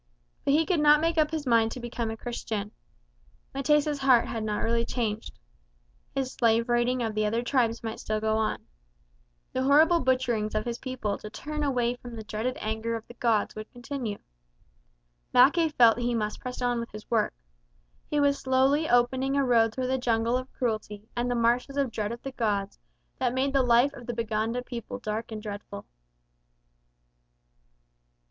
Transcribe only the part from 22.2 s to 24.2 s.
the gods that made the life of the